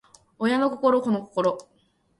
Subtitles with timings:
[0.39, 1.59] 親の心子の心